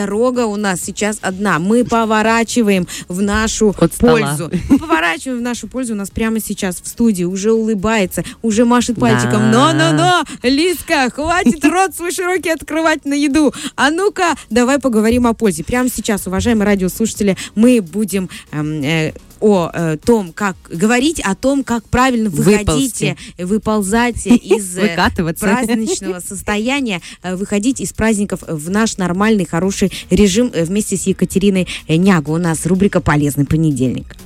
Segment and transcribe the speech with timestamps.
[0.00, 1.58] Дорога у нас сейчас одна.
[1.58, 4.36] Мы поворачиваем в нашу От стола.
[4.36, 4.48] пользу.
[4.68, 5.94] Мы поворачиваем в нашу пользу.
[5.94, 9.00] У нас прямо сейчас в студии уже улыбается, уже машет Да.
[9.00, 9.50] пальчиком.
[9.50, 13.52] Но-но-но, Лизка, хватит рот свой широкий открывать на еду.
[13.74, 15.64] А ну-ка, давай поговорим о пользе.
[15.64, 21.64] Прямо сейчас, уважаемые радиослушатели, мы будем эм, э, о э, том, как говорить о том,
[21.64, 24.96] как правильно выходите, выползать из э,
[25.38, 31.66] праздничного состояния, э, выходить из праздников в наш нормальный, хороший режим э, вместе с Екатериной
[31.88, 32.34] Нягу.
[32.34, 34.16] У нас рубрика «Полезный понедельник».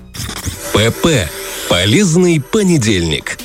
[0.73, 1.30] ПП.
[1.68, 3.38] Полезный понедельник.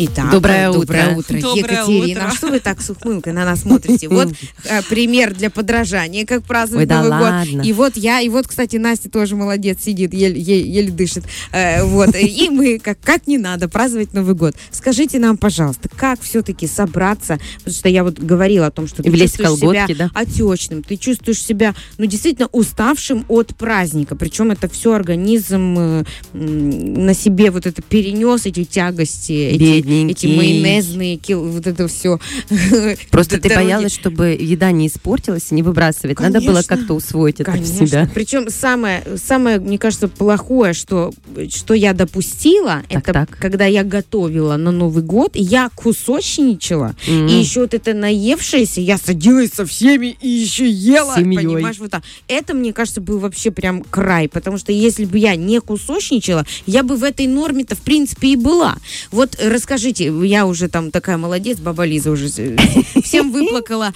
[0.00, 1.18] Итак, Доброе доброе утро.
[1.18, 1.40] утро.
[1.40, 2.36] Доброе Екатерина, утро.
[2.36, 4.08] что вы так с ухмылкой на нас смотрите?
[4.08, 4.28] Вот
[4.64, 7.30] э, пример для подражания, как празднуют Ой, да Новый год.
[7.30, 7.62] ладно.
[7.62, 11.24] И вот я, и вот, кстати, Настя тоже молодец, сидит, еле, еле- еле дышит.
[11.50, 14.54] Э, вот, и мы, как, как не надо праздновать Новый год.
[14.70, 19.10] Скажите нам, пожалуйста, как все-таки собраться, потому что я вот говорила о том, что ты
[19.10, 20.20] влезть чувствуешь колготки, себя да?
[20.20, 26.04] отечным, ты чувствуешь себя, ну, действительно уставшим от праздника, причем это все организм э,
[26.34, 29.87] на себе вот это перенес, эти тягости, эти.
[29.88, 32.18] Эти майонезные, вот это все.
[33.10, 36.18] Просто ты боялась, чтобы еда не испортилась и не выбрасывать.
[36.20, 38.08] Надо было как-то усвоить это в себя.
[38.14, 41.12] Причем самое, самое, мне кажется, плохое, что,
[41.50, 47.74] что я допустила, это когда я готовила на Новый год, я кусочничала, и еще вот
[47.74, 52.02] это наевшееся, я садилась со всеми и еще ела, понимаешь, вот так.
[52.28, 56.82] Это, мне кажется, был вообще прям край, потому что если бы я не кусочничала, я
[56.82, 58.76] бы в этой норме-то, в принципе, и была.
[59.10, 63.92] Вот э, расскажите, я уже там такая молодец, баба Лиза уже всем выплакала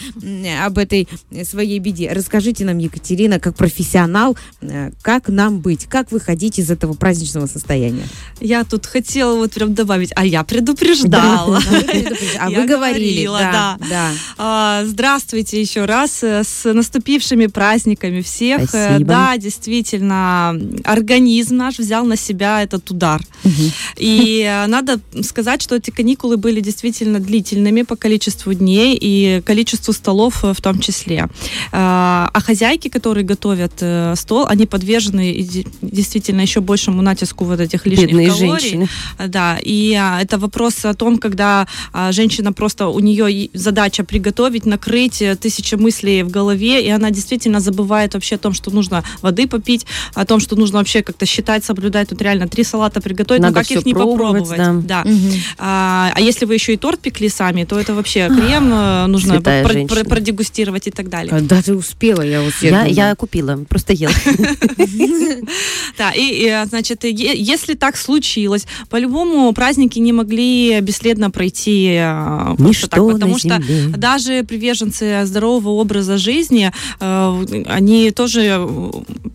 [0.64, 1.08] об этой
[1.44, 2.12] своей беде.
[2.12, 8.04] Расскажите нам, Екатерина, как профессионал, э, как нам быть, как выходить из этого праздничного состояния?
[8.40, 11.60] Я тут хотела вот прям добавить, а я предупреждала.
[12.38, 13.78] А вы говорили, да.
[14.38, 18.72] А, Здравствуйте еще раз э, с наступившими праздниками всех.
[18.72, 18.98] Э.
[19.00, 23.20] Да, действительно, организм наш взял на себя этот удар.
[23.96, 30.44] И надо сказать, что эти каникулы были действительно длительными по количеству дней и количеству столов
[30.44, 31.28] э, в том числе.
[31.72, 35.46] А а хозяйки, которые готовят э, стол, они подвержены
[35.82, 38.60] действительно еще большему натиску вот этих лишних Бедные калорий.
[38.60, 38.88] женщины.
[39.18, 44.04] А, Да, и а, это вопрос о том, когда а, женщина просто, у нее задача
[44.04, 48.70] приготовить, накрыть э, тысячи мыслей в голове, и она действительно забывает вообще о том, что
[48.70, 52.08] нужно воды попить, о том, что нужно вообще как-то считать, соблюдать.
[52.08, 54.86] Тут реально три салата приготовить, Надо ну как их не пробовать, попробовать.
[54.86, 55.02] да.
[55.04, 55.32] Мгм.
[55.58, 59.40] А, а если вы еще и торт пекли сами, то это вообще крем э, нужно
[59.40, 61.30] про- про- продегустировать и так далее.
[61.30, 64.12] Когда ты успела, я вот Я, я купила, просто ела.
[65.98, 72.86] Да, и, значит, если так случилось, по-любому праздники не могли бесследно пройти э, просто Ничто
[72.88, 73.62] так, потому что
[73.96, 78.66] даже приверженцы здорового образа жизни, э, они тоже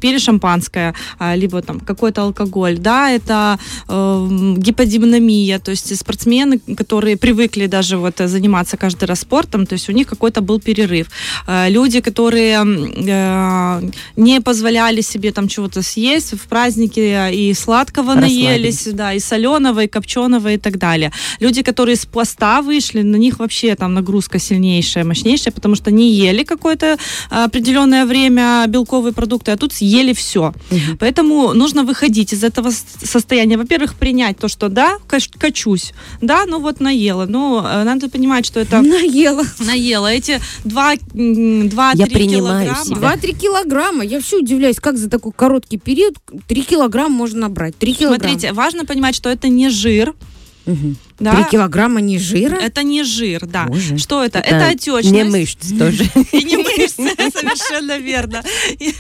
[0.02, 3.58] пили шампанское, а, либо там какой-то алкоголь, да, это
[3.88, 9.90] гиподинамия, то есть спортсмены, которые привыкли даже вот э, заниматься каждый раз спортом, то есть
[9.90, 11.08] у них какой-то был перерыв.
[11.48, 13.82] Э, Люди, которые э,
[14.16, 19.88] не позволяли себе там чего-то съесть в празднике и сладкого наелись, да, и соленого, и
[19.88, 21.12] копченого и так далее.
[21.42, 26.14] Люди, которые с поста вышли, на них вообще там нагрузка сильнейшая, мощнейшая, потому что не
[26.14, 26.98] ели какое-то
[27.30, 30.54] определенное время белковые продукты, а тут съели все.
[31.00, 32.72] Поэтому нужно выходить из этого
[33.04, 33.58] состояния.
[33.58, 37.26] Во-первых, принять то, что да, кач- качусь, да, ну вот наела.
[37.26, 39.44] Но э, надо понимать, что это Наела.
[39.60, 40.08] наела.
[40.12, 42.86] Эти 2-3 Я принимаю килограмма.
[42.86, 42.96] себя.
[42.96, 44.04] Два-три килограмма.
[44.06, 46.16] Я все удивляюсь, как за такой короткий период
[46.48, 47.78] три килограмма можно набрать.
[47.78, 48.32] Три килограмма.
[48.32, 50.14] Смотрите, важно понимать, что это не жир.
[50.66, 50.98] Мгм.
[51.20, 51.34] Да?
[51.34, 52.56] Три килограмма не жира?
[52.58, 53.66] Это не жир, да.
[53.68, 53.98] Боже.
[53.98, 54.40] Что это?
[54.40, 55.12] Это, отечность.
[55.12, 56.04] Не мышц тоже.
[56.34, 56.92] И не мышцы,
[57.32, 58.44] совершенно верно.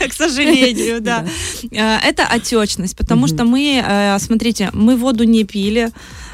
[0.09, 1.25] К сожалению, да.
[1.71, 5.91] Э, Это отечность, потому что мы, э, смотрите, мы воду не пили,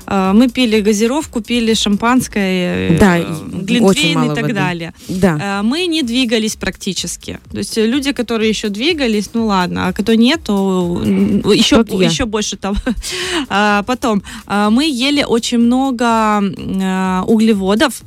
[0.08, 4.54] мы пили газировку, пили шампанское, э, Да, глинтвейн и так воды.
[4.54, 4.94] далее.
[5.08, 5.60] Да.
[5.60, 7.40] Э, Мы не двигались практически.
[7.52, 11.02] То есть э, люди, которые еще двигались, ну ладно, а кто нет, то
[11.54, 12.10] еще, Тот я.
[12.10, 12.76] еще больше там.
[13.50, 16.06] А, Потом, э, мы ели очень много
[16.42, 18.02] э, углеводов,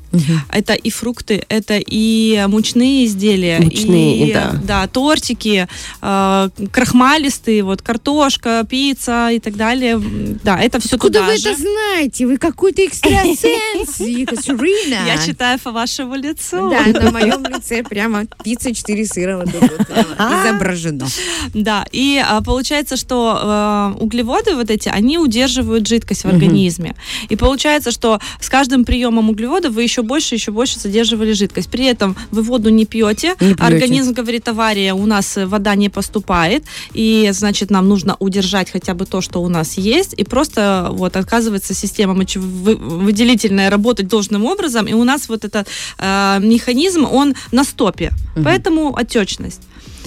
[0.51, 4.87] это и фрукты, это и мучные изделия, Мучные, и да.
[4.87, 5.69] тортики,
[6.03, 10.01] э, крахмалистые, вот картошка, пицца и так далее.
[10.43, 11.49] Да, это все Куда туда вы же.
[11.51, 11.86] это знаете,
[12.27, 15.07] вы какой-то экстрасенс, Екатерина.
[15.07, 16.71] Я читаю по вашему лицу.
[16.71, 19.89] Да, на моем лице прямо пицца 4 сыра вот тут вот
[20.19, 21.07] изображено.
[21.55, 26.95] Да, и а, получается, что э, углеводы вот эти, они удерживают жидкость в организме.
[27.29, 31.71] И получается, что с каждым приемом углеводов вы еще больше, еще больше задерживали жидкость.
[31.71, 33.63] При этом вы воду не пьете, Не пьете.
[33.63, 38.95] организм говорит, авария, у нас э, вода не поступает, и, значит, нам нужно удержать хотя
[38.95, 44.87] бы то, что у нас есть, и просто вот оказывается система мочевыделительная работать должным образом,
[44.87, 45.69] и у нас вот этот
[45.99, 48.13] э, механизм, он на стопе,
[48.45, 49.61] поэтому отечность.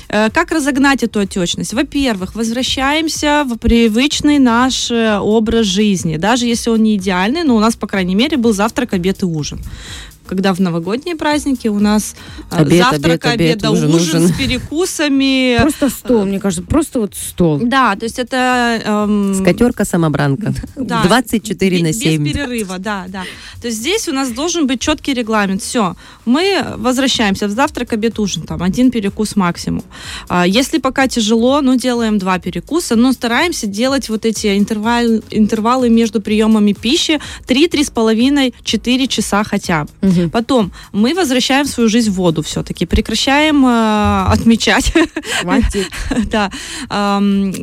[0.10, 1.74] Э, Как разогнать эту отечность?
[1.74, 6.18] Во-первых, возвращаемся в привычный наш э, образ жизни.
[6.18, 9.26] Даже если он не идеальный, но у нас, по крайней мере, был завтрак, обед и
[9.26, 9.60] ужин.
[10.30, 12.16] Когда в новогодние праздники у нас
[12.52, 14.28] э, Обед, завтрак, обед, обед, обед, ужин, ужин, ужин.
[14.28, 15.58] с перекусами.
[15.60, 17.60] Просто стол, мне кажется, просто вот стол.
[17.64, 18.80] Да, то есть это...
[18.86, 20.54] эм, Скатерка-самобранка.
[20.76, 22.24] да, 24 бе- на 7.
[22.24, 23.24] Без перерыва, да, да.
[23.60, 25.64] То есть здесь у нас должен быть четкий регламент.
[25.64, 25.96] Все,
[26.26, 29.84] мы возвращаемся в завтрак, обед, ужин, там один перекус максимум.
[30.28, 35.90] А, Если пока тяжело, ну делаем два перекуса, но стараемся делать вот эти интервал, интервалы
[35.90, 39.90] между приемами пищи 3-3,5-4 часа хотя бы.
[40.28, 44.94] Потом мы возвращаем свою жизнь в воду все-таки, прекращаем э, отмечать
[45.42, 45.88] Хватит.
[46.32, 46.52] да.
[46.90, 47.54] Ам,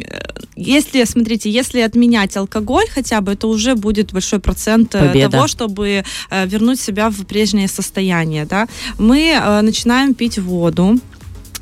[0.57, 5.31] Если, смотрите, если отменять алкоголь хотя бы, это уже будет большой процент э, Победа.
[5.31, 8.47] того, чтобы э, вернуть себя в прежнее состояние.
[8.47, 8.67] Да?
[8.99, 10.99] Мы э, начинаем пить воду.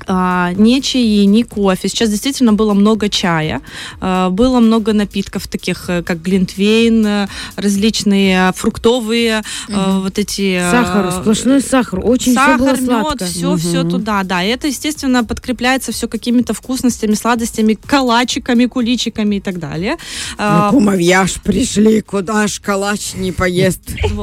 [0.06, 1.88] А, не чаи, не кофе.
[1.88, 3.60] Сейчас действительно было много чая,
[4.00, 10.60] а, было много напитков таких, э, как глинтвейн, э, различные фруктовые, э, вот эти...
[10.70, 12.00] Сахар, сплошной сахар.
[12.02, 13.24] Очень все было Сахар, мед, сладко.
[13.24, 14.42] все, все туда, да.
[14.42, 19.96] И это, естественно, подкрепляется все какими-то вкусностями, сладостями, калачиками, куличиками и так далее.
[20.38, 23.80] А, Ну, кумовья ж пришли, куда ж калач не поест.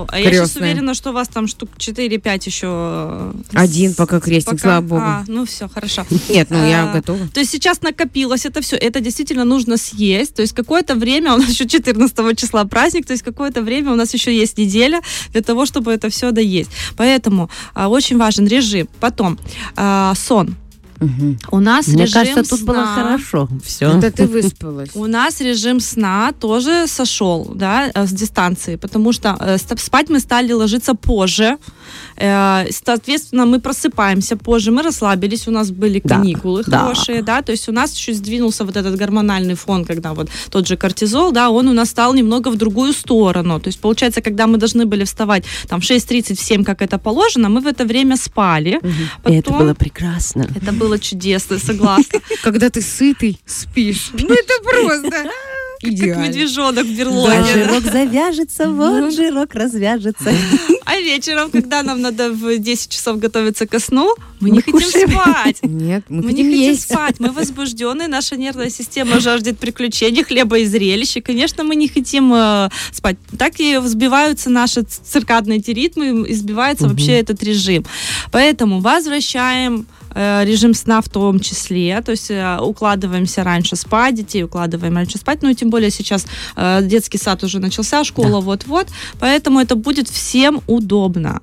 [0.08, 3.34] А я сейчас уверена, что у вас там штук 4-5 еще...
[3.54, 5.02] Один пока крестник, пока- слава богу.
[5.04, 6.06] А, ну все, хорошо.
[6.30, 7.28] Нет, ну я А, готова.
[7.34, 10.36] То есть сейчас накопилось это все, это действительно нужно съесть.
[10.36, 13.96] То есть какое-то время, у нас еще 14 числа праздник, то есть какое-то время у
[13.96, 15.02] нас еще есть неделя
[15.32, 16.72] для того, чтобы это все доесть.
[16.98, 18.88] Поэтому а, очень важен режим.
[19.00, 19.40] Потом
[19.76, 20.56] а, сон.
[21.52, 23.50] У нас Мне режим кажется, тут было сна- хорошо.
[23.64, 23.86] Все.
[23.98, 24.90] Это ты выспалась.
[24.96, 30.20] У нас режим сна тоже сошел, да, э, с дистанции, потому что э, спать мы
[30.20, 31.58] стали ложиться позже.
[32.18, 36.80] Э, Соответственно, мы просыпаемся позже, мы расслабились, у нас были Да, каникулы да.
[36.80, 40.68] хорошие, да, то есть у нас еще сдвинулся вот этот гормональный фон, когда вот тот
[40.68, 43.60] же кортизол, да, он у нас стал немного в другую сторону.
[43.60, 46.98] То есть получается, когда мы должны были вставать там в 6.30, в 7, как это
[46.98, 48.80] положено, мы в это время спали.
[49.28, 50.48] И это Потом- было прекрасно.
[50.62, 52.20] это было чудесно, согласна.
[52.44, 54.10] Когда ты сытый, спишь.
[54.14, 55.10] Ну это просто
[55.82, 56.28] Как идеально.
[56.28, 57.54] медвежонок в Вот берлоге.
[57.54, 60.32] жирок завяжется, вот жирок развяжется.
[60.84, 64.74] А вечером, когда нам надо в 10 часов готовиться ко сну, мы, не Мы хотим
[64.74, 65.10] кушаем.
[65.10, 65.58] спать.
[65.64, 66.84] Нет, мы, Мы не хотим хотим есть.
[66.84, 71.16] спать, мы возбуждены, наша нервная система жаждет приключений, хлеба и зрелищ.
[71.16, 73.16] И, конечно, мы не хотим э, спать.
[73.38, 77.86] Так и взбиваются наши циркадные эти ритмы, и сбивается вообще этот режим.
[78.32, 79.86] Поэтому возвращаем
[80.16, 85.42] режим сна в том числе, то есть э, укладываемся раньше спать, детей укладываем раньше спать,
[85.42, 86.26] ну и тем более сейчас
[86.56, 88.88] э, детский сад уже начался, школа вот-вот,
[89.20, 91.42] поэтому это будет всем удобно.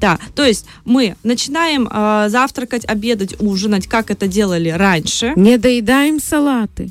[0.00, 5.32] Да, то есть мы начинаем э, завтракать, обедать, ужинать, как это делали раньше.
[5.36, 6.90] Не доедаем салаты.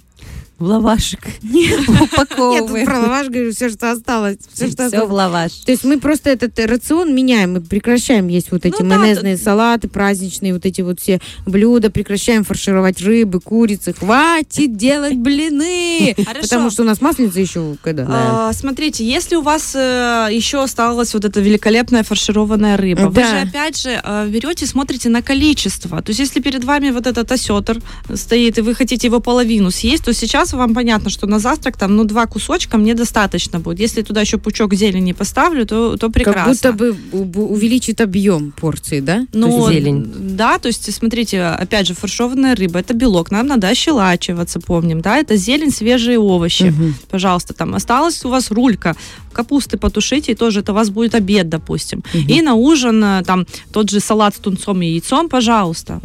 [0.62, 1.22] В лавашек.
[1.42, 2.86] Нет, Упаковываем.
[2.86, 4.38] про лаваш говорю, все, что осталось.
[4.54, 5.10] Все, что Все осталось.
[5.10, 5.52] в лаваш.
[5.66, 8.98] То есть мы просто этот э, рацион меняем, мы прекращаем есть вот эти Ну да,
[9.00, 16.14] майонезные салаты праздничные, вот эти вот все блюда, прекращаем фаршировать рыбы, курицы, хватит делать блины,
[16.16, 16.42] Хорошо.
[16.44, 18.06] потому что у нас масленица еще когда.
[18.08, 23.28] А, смотрите, если у вас э, еще осталась вот эта великолепная фаршированная рыба, вы Да.
[23.30, 26.02] же опять же э, берете, смотрите на количество.
[26.04, 27.80] То есть, если перед вами вот этот осетр
[28.14, 31.96] стоит, и вы хотите его половину съесть, то сейчас вам понятно, что на завтрак там,
[31.96, 33.80] ну, два кусочка мне достаточно будет.
[33.80, 36.56] Если туда еще пучок зелени поставлю, то, то прекрасно.
[36.56, 36.94] Как будто
[37.26, 39.26] бы увеличит объем порции, да?
[39.34, 40.12] Ну, зелень.
[40.18, 45.18] Да, то есть, смотрите, опять же, фаршированная рыба, это белок, нам надо ощелачиваться, помним, да,
[45.18, 46.74] это зелень, свежие овощи,
[47.10, 48.96] пожалуйста, там осталась у вас рулька,
[49.32, 52.04] капусты потушите, и тоже это у вас будет обед, допустим.
[52.14, 56.00] И на ужин э, там тот же салат с тунцом и яйцом, пожалуйста.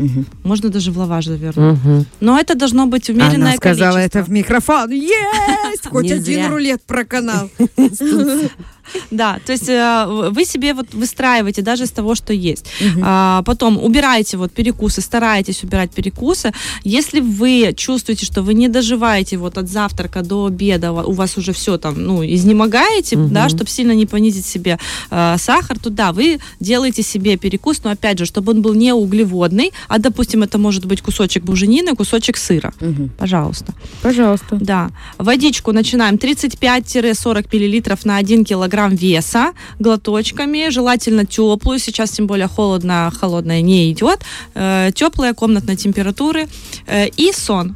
[0.45, 1.79] Можно даже в лаваш завернуть.
[1.85, 2.07] Мгм.
[2.21, 4.19] Но это должно быть умеренное Она сказала количество.
[4.19, 4.91] это в микрофон.
[4.91, 5.87] Есть!
[5.91, 7.51] Хоть один рулет про канал.
[9.11, 12.67] Да, то есть э, вы себе вот выстраиваете даже из того, что есть.
[13.03, 16.53] А, потом убираете вот перекусы, стараетесь убирать перекусы.
[16.85, 21.53] Если вы чувствуете, что вы не доживаете вот от завтрака до обеда, у вас уже
[21.53, 24.79] все там, ну, изнемогаете, да, чтобы сильно не понизить себе
[25.11, 28.93] э, сахар, то да, вы делаете себе перекус, но опять же, чтобы он был не
[28.93, 32.73] углеводный, а, допустим, это может быть кусочек буженины, кусочек сыра.
[32.81, 33.11] Угу.
[33.19, 33.75] Пожалуйста.
[34.03, 34.59] Пожалуйста.
[34.61, 34.91] Да.
[35.19, 43.11] Водичку начинаем 35-40 миллилитров на 1 килограмм веса глоточками, желательно теплую, сейчас тем более холодно,
[43.21, 44.21] холодная не идет,
[44.55, 46.49] э, теплая комнатной температуры
[46.87, 47.75] э, и сон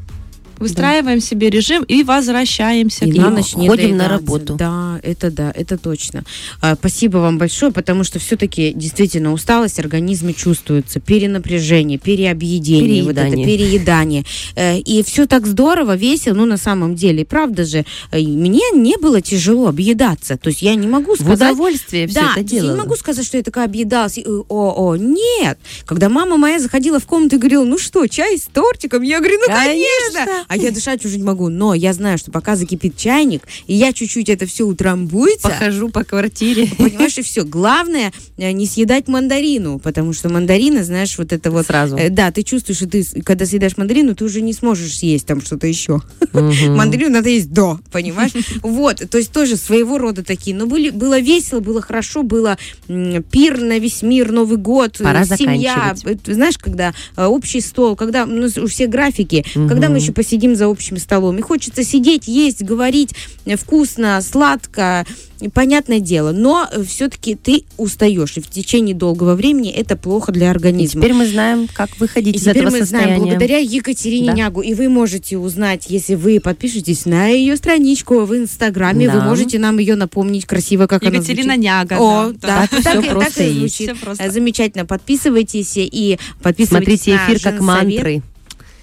[0.60, 1.24] выстраиваем да.
[1.24, 4.54] себе режим и возвращаемся и к на ночь не Ходим на работу.
[4.54, 6.22] Да, это да, это точно.
[6.60, 13.30] А, спасибо вам большое, потому что все-таки действительно усталость организме чувствуется, перенапряжение, переобъедение, вот это
[13.30, 14.24] переедание.
[14.54, 18.96] Э, и все так здорово, весело, ну на самом деле, правда же, э, мне не
[18.98, 20.36] было тяжело объедаться.
[20.36, 21.38] То есть я не могу сказать...
[21.38, 22.66] В удовольствие все да, это делала.
[22.66, 24.18] я не могу сказать, что я такая объедалась.
[24.18, 25.58] О, о, нет.
[25.86, 29.02] Когда мама моя заходила в комнату и говорила, ну что, чай с тортиком?
[29.02, 30.26] Я говорю, ну конечно.
[30.26, 31.48] конечно а я дышать уже не могу.
[31.48, 35.48] Но я знаю, что пока закипит чайник, и я чуть-чуть это все утрамбуется.
[35.48, 36.68] Похожу по квартире.
[36.76, 37.44] Понимаешь, и все.
[37.44, 41.66] Главное э, не съедать мандарину, потому что мандарины, знаешь, вот это вот...
[41.66, 41.96] Сразу.
[41.96, 45.40] Э, да, ты чувствуешь, что ты, когда съедаешь мандарину, ты уже не сможешь съесть там
[45.40, 46.02] что-то еще.
[46.32, 48.32] Мандарину надо есть до, понимаешь?
[48.62, 50.56] Вот, то есть тоже своего рода такие.
[50.56, 55.94] Но были, было весело, было хорошо, было пир на весь мир, Новый год, Пора семья.
[56.26, 60.56] Знаешь, когда э, общий стол, когда ну, у всех графики, когда мы еще посидим сидим
[60.56, 61.38] за общим столом.
[61.38, 63.14] И хочется сидеть, есть, говорить
[63.58, 65.04] вкусно, сладко,
[65.52, 71.00] понятное дело, но все-таки ты устаешь, и в течение долгого времени это плохо для организма.
[71.00, 73.16] И теперь мы знаем, как выходить и из этого мы состояния.
[73.16, 74.32] знаем, благодаря Екатерине да.
[74.32, 79.18] Нягу, и вы можете узнать, если вы подпишетесь на ее страничку в Инстаграме, да.
[79.18, 81.64] вы можете нам ее напомнить красиво, как Екатерина она звучит.
[81.64, 81.96] Няга.
[81.98, 82.38] О, да.
[82.40, 82.66] да.
[82.66, 83.90] Так, так, все просто так и звучит.
[83.90, 84.30] Все просто.
[84.30, 84.86] Замечательно.
[84.86, 88.22] Подписывайтесь и подписывайтесь Смотрите эфир как мантры.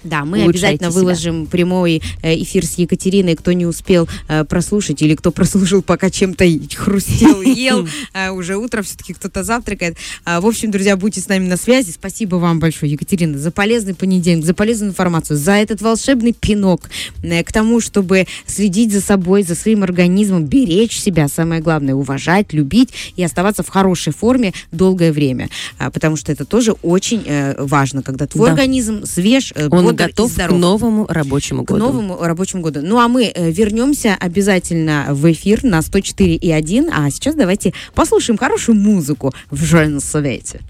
[0.04, 1.00] Да, мы обязательно себя.
[1.00, 3.34] выложим прямой э, эфир с Екатериной.
[3.34, 6.44] Кто не успел э, прослушать или кто прослушал, пока чем-то
[6.76, 9.96] хрустел, ел, э, уже утро, все-таки кто-то завтракает.
[10.24, 11.90] А, в общем, друзья, будьте с нами на связи.
[11.90, 16.88] Спасибо вам большое, Екатерина, за полезный понедельник, за полезную информацию, за этот волшебный пинок
[17.22, 22.90] к тому, чтобы следить за собой, за своим организмом, беречь себя, самое главное, уважать, любить
[23.16, 25.48] и оставаться в хорошей форме долгое время.
[25.78, 27.24] А, потому что это тоже очень
[27.58, 31.80] важно, когда твой организм свеж, Он готов к новому рабочему году.
[31.80, 32.80] К новому рабочему году.
[32.82, 36.90] Ну а мы э, вернемся обязательно в эфир на 104,1.
[36.92, 40.60] А сейчас давайте послушаем хорошую музыку в Женсовете.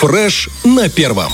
[0.00, 1.32] Фреш на первом.